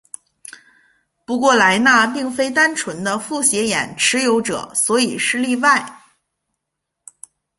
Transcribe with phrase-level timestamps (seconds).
[1.27, 6.01] 不过莱纳并非单纯的复写眼持有者所以是例外。